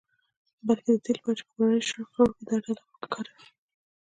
بلکې 0.67 0.89
د 0.93 0.97
دې 1.05 1.11
لپاره 1.15 1.35
چې 1.37 1.43
په 1.47 1.51
کورنیو 1.55 1.87
شخړو 1.89 2.25
کې 2.35 2.43
دا 2.49 2.57
ډله 2.65 2.81
وکاروي 2.89 3.45